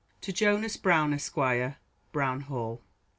To 0.21 0.33
JONAS 0.33 0.77
BROWN, 0.77 1.13
Esq., 1.13 1.37
Brown 2.11 2.41
Hall. 2.47 2.81